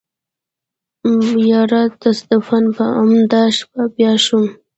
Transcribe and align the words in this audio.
يره 1.51 1.83
تصادفاً 2.01 2.59
په 2.75 2.85
امدا 3.01 3.43
شپه 3.57 3.83
بيا 3.95 4.13
شوم. 4.25 4.45